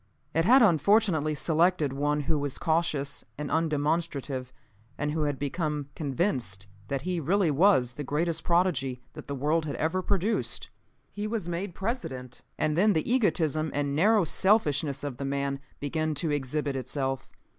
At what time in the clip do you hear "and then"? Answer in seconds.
12.57-12.93